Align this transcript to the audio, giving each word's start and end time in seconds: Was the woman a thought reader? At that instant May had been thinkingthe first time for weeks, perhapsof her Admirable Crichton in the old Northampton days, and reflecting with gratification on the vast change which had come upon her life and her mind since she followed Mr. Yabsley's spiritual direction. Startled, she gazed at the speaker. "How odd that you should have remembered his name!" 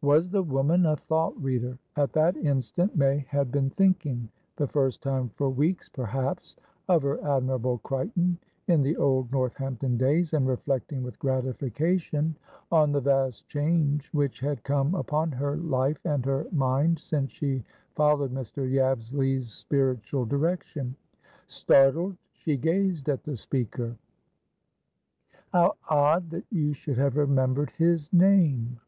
Was 0.00 0.30
the 0.30 0.42
woman 0.42 0.86
a 0.86 0.96
thought 0.96 1.34
reader? 1.38 1.76
At 1.94 2.14
that 2.14 2.38
instant 2.38 2.96
May 2.96 3.26
had 3.28 3.52
been 3.52 3.68
thinkingthe 3.68 4.30
first 4.70 5.02
time 5.02 5.28
for 5.36 5.50
weeks, 5.50 5.90
perhapsof 5.90 6.56
her 7.02 7.22
Admirable 7.22 7.76
Crichton 7.76 8.38
in 8.66 8.80
the 8.82 8.96
old 8.96 9.30
Northampton 9.30 9.98
days, 9.98 10.32
and 10.32 10.48
reflecting 10.48 11.02
with 11.02 11.18
gratification 11.18 12.34
on 12.72 12.92
the 12.92 13.02
vast 13.02 13.46
change 13.46 14.08
which 14.14 14.40
had 14.40 14.64
come 14.64 14.94
upon 14.94 15.32
her 15.32 15.58
life 15.58 16.02
and 16.06 16.24
her 16.24 16.46
mind 16.50 16.98
since 16.98 17.30
she 17.30 17.62
followed 17.94 18.32
Mr. 18.32 18.66
Yabsley's 18.66 19.52
spiritual 19.52 20.24
direction. 20.24 20.96
Startled, 21.46 22.16
she 22.32 22.56
gazed 22.56 23.06
at 23.10 23.22
the 23.24 23.36
speaker. 23.36 23.98
"How 25.52 25.74
odd 25.90 26.30
that 26.30 26.46
you 26.50 26.72
should 26.72 26.96
have 26.96 27.18
remembered 27.18 27.68
his 27.72 28.10
name!" 28.14 28.80